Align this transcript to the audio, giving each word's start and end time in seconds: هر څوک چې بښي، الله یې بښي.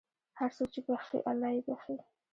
هر 0.39 0.49
څوک 0.57 0.69
چې 0.73 0.81
بښي، 0.85 1.19
الله 1.29 1.49
یې 1.55 1.61
بښي. 1.67 1.95